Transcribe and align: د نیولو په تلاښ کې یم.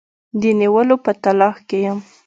د 0.41 0.43
نیولو 0.59 0.95
په 1.05 1.11
تلاښ 1.23 1.55
کې 1.67 1.77
یم. 1.85 1.99